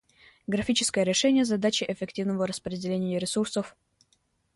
Графическое 0.47 1.03
решение 1.03 1.45
задачи 1.45 1.85
эффективного 1.87 2.47
распределения 2.47 3.19
ресурсов 3.19 3.75